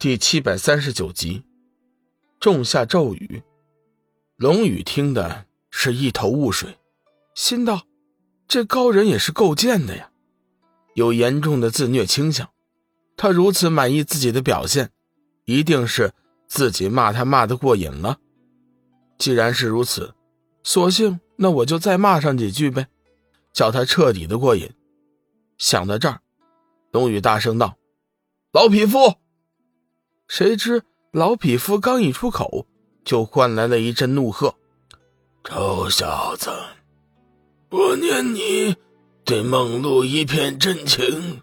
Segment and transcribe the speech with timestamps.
[0.00, 1.42] 第七百三十九集，
[2.40, 3.42] 仲夏骤雨。
[4.36, 6.78] 龙宇听的是一头雾水，
[7.34, 7.82] 心道：
[8.48, 10.10] 这高人也是够贱的呀，
[10.94, 12.48] 有严重的自虐倾向。
[13.14, 14.88] 他如此满意自己的表现，
[15.44, 16.14] 一定是
[16.48, 18.20] 自己骂他骂的过瘾了。
[19.18, 20.14] 既然是如此，
[20.62, 22.86] 索性那我就再骂上几句呗，
[23.52, 24.72] 叫他彻底的过瘾。
[25.58, 26.22] 想到这儿，
[26.90, 27.76] 龙宇大声道
[28.54, 29.16] ：“老匹夫！”
[30.30, 32.64] 谁知老匹夫刚一出口，
[33.04, 34.54] 就换来了一阵怒喝
[35.42, 36.52] ：“臭小子，
[37.70, 38.76] 我念你
[39.24, 41.42] 对梦露一片真情，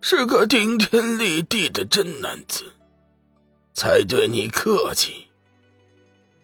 [0.00, 2.62] 是个顶天立地的真男子，
[3.74, 5.26] 才对你客气。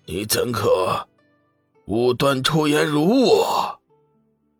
[0.06, 1.06] 你怎可
[1.86, 3.80] 无端出言辱我？”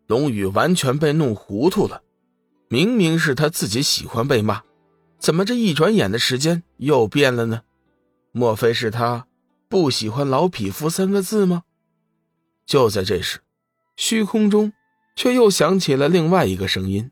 [0.07, 2.01] 龙宇完全被弄糊涂了。
[2.69, 4.63] 明明是他自己喜欢被骂，
[5.25, 7.63] 怎么这一转眼的时间又变了呢？
[8.31, 9.25] 莫非是他
[9.67, 11.63] 不喜欢“老匹夫”三个字吗？
[12.67, 13.39] 就在这时，
[13.97, 14.71] 虚空中
[15.15, 17.09] 却又响起了另外一个声音，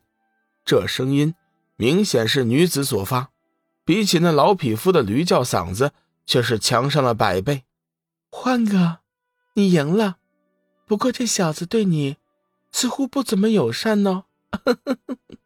[0.64, 1.34] 这声音
[1.74, 3.30] 明显是女子所发，
[3.84, 5.90] 比起那老匹夫的驴叫嗓子，
[6.24, 7.64] 却是强上了百倍。
[8.30, 8.98] 欢哥，
[9.54, 10.18] 你赢了，
[10.86, 12.18] 不过这小子对你
[12.70, 14.26] 似乎不怎么友善呢。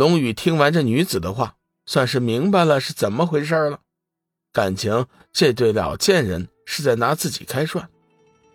[0.00, 3.80] 龙宇听完这女子的话，算是明白了是怎么回事了。
[4.50, 7.86] 感情这对老贱人是在拿自己开涮。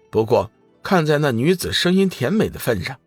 [0.09, 0.49] 不过
[0.81, 2.99] 看在那女子声音甜美的份上，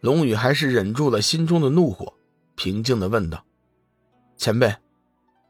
[0.00, 2.14] 龙宇还是忍住了心中的怒火，
[2.56, 3.44] 平静的问道
[4.36, 4.74] ：“前辈，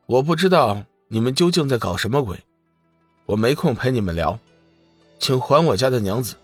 [0.04, 2.38] 我不知道你们究竟在搞什么鬼，
[3.24, 4.38] 我没空陪你们聊，
[5.18, 6.34] 请还我家的娘子。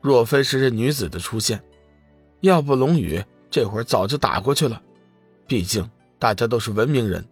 [0.00, 1.62] 若非是这女子的出现，
[2.40, 3.22] 要不龙宇……”
[3.52, 4.82] 这会儿早就打过去了，
[5.46, 7.28] 毕竟大家都是文明人，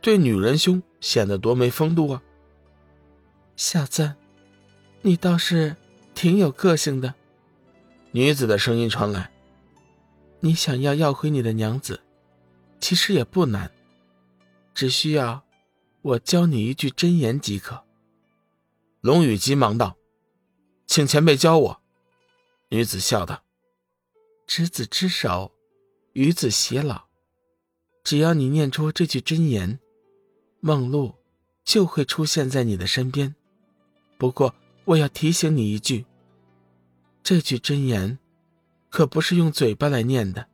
[0.00, 2.22] 对女人凶显得多没风度啊。
[3.56, 4.14] 小子，
[5.02, 5.74] 你倒是
[6.14, 7.12] 挺有个性的。
[8.12, 9.32] 女子的声音传来
[10.38, 12.00] ：“你想要要回你的娘子，
[12.78, 13.72] 其实也不难，
[14.74, 15.42] 只需要
[16.02, 17.82] 我教你一句真言即可。”
[19.02, 19.96] 龙宇急忙道
[20.86, 21.82] ：“请前辈教我。”
[22.70, 23.42] 女子笑道
[24.46, 25.50] ：“执子之手。”
[26.14, 27.06] 与子偕老，
[28.04, 29.80] 只要你念出这句真言，
[30.60, 31.16] 梦露
[31.64, 33.34] 就会出现在你的身边。
[34.16, 34.54] 不过
[34.84, 36.06] 我要提醒你一句，
[37.24, 38.16] 这句真言
[38.90, 40.46] 可不是用嘴巴来念的，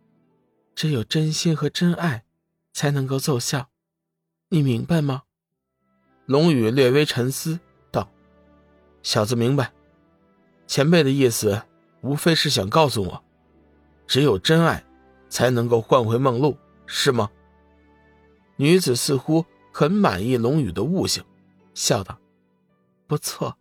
[0.74, 2.24] 只有真心和真爱
[2.72, 3.68] 才能够奏效。
[4.48, 5.24] 你明白吗？
[6.24, 7.60] 龙宇略微沉思
[7.90, 8.10] 道
[9.04, 9.70] ：“小子明白。
[10.66, 11.62] 前辈的意思，
[12.00, 13.22] 无非是想告诉我，
[14.06, 14.82] 只有真爱。”
[15.30, 17.30] 才能够换回梦露，是吗？
[18.56, 21.24] 女子似乎很满意龙宇的悟性，
[21.72, 22.18] 笑道
[23.08, 23.56] ：“不错，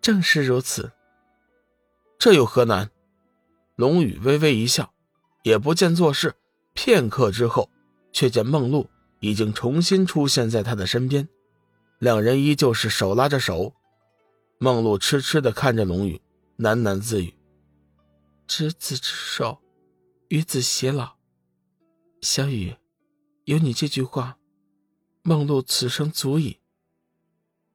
[0.00, 0.90] 正是如此。
[2.18, 2.90] 这有何难？”
[3.76, 4.92] 龙宇微微一笑，
[5.44, 6.34] 也不见做事。
[6.74, 7.70] 片刻之后，
[8.12, 11.28] 却见梦露已经重新出现在他的身边，
[11.98, 13.74] 两人依旧是手拉着手。
[14.58, 16.20] 梦露痴痴的看着龙宇，
[16.58, 17.32] 喃喃自语
[18.46, 19.58] ：“执子之手。”
[20.30, 21.16] 与子偕老，
[22.22, 22.76] 小雨，
[23.46, 24.38] 有你这句话，
[25.22, 26.60] 梦露此生足矣。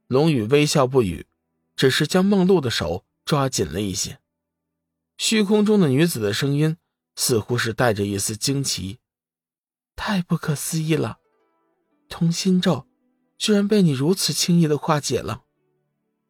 [0.07, 1.27] 龙宇微笑不语，
[1.75, 4.21] 只是将梦露的手抓紧了一些。
[5.17, 6.77] 虚空中的女子的声音
[7.17, 8.99] 似乎是带着一丝惊奇
[9.97, 11.17] ：“太不可思议了，
[12.07, 12.87] 同心咒
[13.37, 15.43] 居然被你如此轻易的化解了。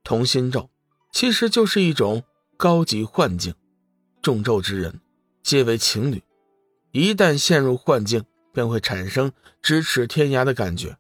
[0.04, 0.72] 同心咒
[1.12, 2.24] 其实就是一种
[2.58, 3.54] 高级幻境，
[4.24, 5.02] 中咒之人。”
[5.46, 6.24] 皆为情侣，
[6.92, 10.98] 一旦陷入幻境，便会产生咫尺天涯的感觉。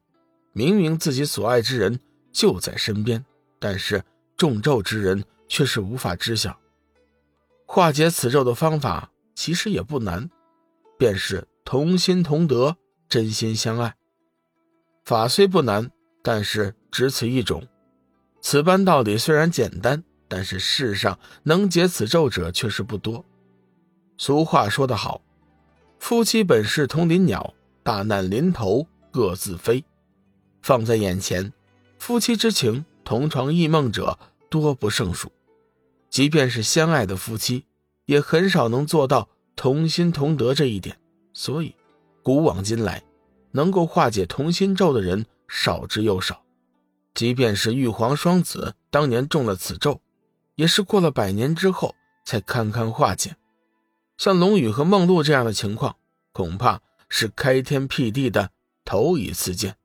[0.53, 1.99] 明明自己所爱之人
[2.31, 3.25] 就在身边，
[3.57, 4.03] 但是
[4.37, 6.55] 中咒之人却是无法知晓。
[7.65, 10.29] 化解此咒的方法其实也不难，
[10.95, 12.77] 便是同心同德，
[13.09, 13.95] 真心相爱。
[15.03, 15.89] 法虽不难，
[16.21, 17.67] 但是只此一种。
[18.41, 23.25] 此般道理虽然简单，但是世上能解此咒者却是不多。
[24.17, 25.21] 俗话说得好，
[25.99, 27.53] 夫妻本是同林鸟，
[27.83, 29.83] 大难临头各自飞。
[30.61, 31.51] 放在眼前，
[31.99, 34.17] 夫妻之情，同床异梦者
[34.49, 35.31] 多不胜数。
[36.09, 37.65] 即便是相爱的夫妻，
[38.05, 40.97] 也很少能做到同心同德这一点。
[41.33, 41.75] 所以，
[42.23, 43.03] 古往今来，
[43.51, 46.41] 能够化解同心咒的人少之又少。
[47.13, 49.99] 即便是玉皇双子当年中了此咒，
[50.55, 53.35] 也是过了百年之后才堪堪化解。
[54.17, 55.97] 像龙宇和梦露这样的情况，
[56.31, 58.51] 恐怕是开天辟地的
[58.83, 59.77] 头一次见。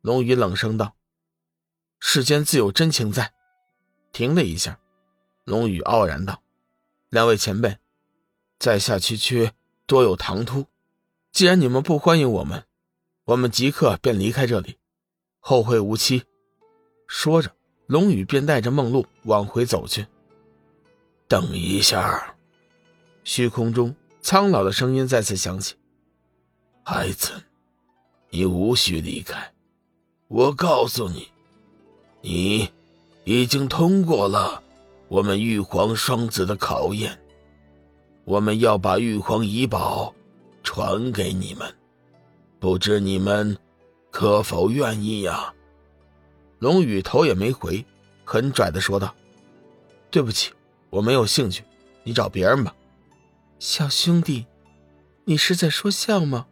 [0.00, 0.94] 龙宇冷声道
[2.00, 3.32] ：“世间自有真情在。”
[4.12, 4.78] 停了一下，
[5.44, 6.42] 龙宇傲然道
[7.10, 7.78] ：“两位前辈，
[8.58, 9.50] 在下区区
[9.86, 10.66] 多有唐突，
[11.32, 12.64] 既然你们不欢迎我们，
[13.24, 14.78] 我们即刻便离开这里，
[15.40, 16.24] 后会无期。”
[17.08, 17.54] 说着，
[17.86, 20.06] 龙宇便带着梦露往回走去。
[21.26, 22.33] 等一下，
[23.24, 25.74] 虚空中苍老的声音再次响起
[26.84, 27.32] ：“孩子，
[28.30, 29.52] 你无需离开。
[30.28, 31.28] 我告诉你，
[32.20, 32.70] 你
[33.24, 34.62] 已经通过了
[35.08, 37.18] 我们玉皇双子的考验。
[38.24, 40.14] 我们要把玉皇遗宝
[40.62, 41.74] 传给你们，
[42.58, 43.56] 不知你们
[44.10, 45.52] 可否愿意呀？”
[46.60, 47.84] 龙宇头也没回，
[48.24, 49.14] 很拽的说道
[50.10, 50.52] ：“对不起。”
[50.90, 51.64] 我没有兴趣，
[52.04, 52.72] 你找别人吧。
[53.58, 54.46] 小兄弟，
[55.24, 56.46] 你是在说笑吗？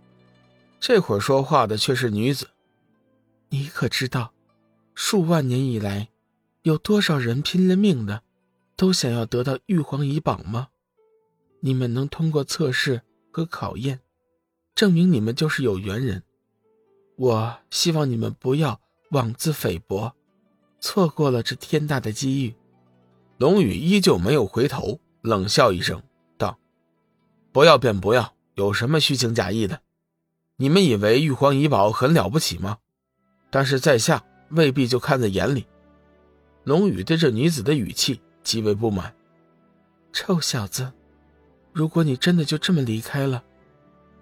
[0.80, 2.48] 这会儿说话的却是女子。
[3.50, 4.32] 你可知道，
[4.94, 6.08] 数万年以来，
[6.62, 8.22] 有多少人拼了命的，
[8.76, 10.68] 都想要得到玉皇遗宝吗？
[11.60, 14.00] 你们能通过测试和考验，
[14.74, 16.22] 证明你们就是有缘人。
[17.16, 20.14] 我希望你们不要妄自菲薄，
[20.80, 22.54] 错过了这天大的机遇。
[23.36, 26.06] 龙宇依旧没有回头，冷笑一声道
[27.52, 29.80] ：“不要便不要，有什么虚情假意的？
[30.56, 32.78] 你们以为玉皇遗宝很了不起吗？
[33.50, 35.66] 但是在下未必就看在眼里。”
[36.64, 39.14] 龙宇对这女子的语气极为不满
[40.12, 40.92] ：“臭小子，
[41.72, 43.42] 如果你真的就这么离开了，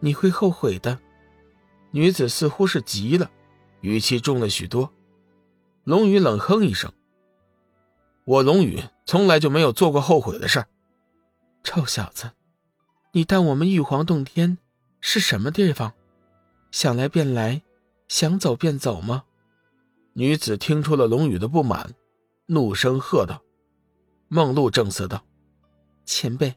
[0.01, 0.99] 你会后悔的。”
[1.93, 3.31] 女子似乎是急了，
[3.81, 4.93] 语气重了许多。
[5.85, 6.93] 龙宇冷哼一声。
[8.25, 10.69] 我龙宇从来就没有做过后悔的事儿。
[11.65, 12.31] 臭小子，
[13.13, 14.59] 你当我们玉皇洞天
[15.01, 15.93] 是什么地方？
[16.71, 17.63] 想来便来，
[18.09, 19.25] 想走便走吗？
[20.13, 21.95] 女子听出了龙宇的不满，
[22.47, 23.43] 怒声喝道
[24.29, 25.25] ：“梦露正色道，
[26.05, 26.55] 前辈，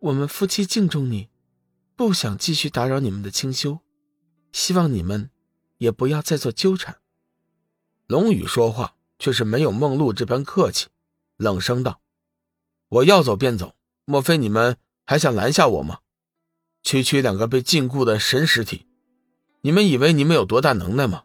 [0.00, 1.28] 我们夫妻敬重你，
[1.94, 3.78] 不想继续打扰你们的清修，
[4.52, 5.30] 希望你们
[5.78, 6.98] 也不要再做纠缠。”
[8.06, 8.94] 龙宇说话。
[9.22, 10.88] 却是没有梦露这般客气，
[11.36, 12.00] 冷声道
[12.88, 13.74] ：“我要走便走，
[14.06, 14.78] 莫非你们
[15.10, 15.98] 还想拦下我吗？
[16.84, 18.86] 区区两个被禁锢的神实体，
[19.62, 21.24] 你们以为你们有多大能耐吗？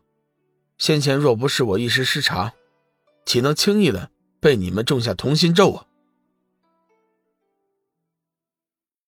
[0.80, 2.54] 先前若不是我一时失察，
[3.28, 4.10] 岂能轻易的
[4.40, 5.86] 被你们种下同心咒啊？”